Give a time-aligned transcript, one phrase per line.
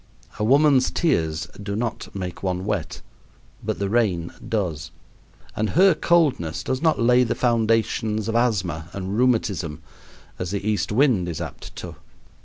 [0.39, 3.01] A woman's tears do not make one wet,
[3.63, 4.89] but the rain does;
[5.55, 9.83] and her coldness does not lay the foundations of asthma and rheumatism,
[10.39, 11.97] as the east wind is apt to.